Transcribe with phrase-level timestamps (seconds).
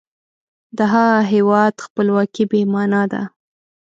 [0.77, 3.23] د هغه هیواد خپلواکي بې معنا ده.